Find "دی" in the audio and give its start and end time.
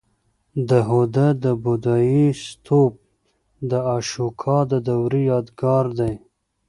5.99-6.13